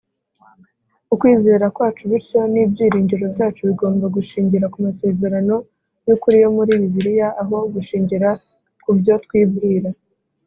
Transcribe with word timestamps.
Ukwizera 1.13 1.65
kwacu 1.75 2.03
bityo 2.11 2.41
n'ibyiringiro 2.53 3.25
byacu 3.33 3.61
bigomba 3.69 4.05
gushingira 4.15 4.65
ku 4.73 4.77
masezerano 4.85 5.55
y'ukuri 6.05 6.37
yo 6.43 6.49
muri 6.55 6.71
Bibiliya 6.81 7.27
aho 7.41 7.57
gushingira 7.73 8.29
ku 8.83 8.89
byo 8.97 9.13
twibwira. 9.25 9.89